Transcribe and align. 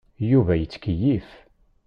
Yuba 0.29 0.53
yettkeyyif. 0.57 1.29